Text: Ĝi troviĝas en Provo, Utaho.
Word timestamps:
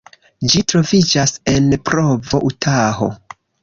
Ĝi 0.53 0.61
troviĝas 0.73 1.35
en 1.53 1.71
Provo, 1.91 2.45
Utaho. 2.53 3.17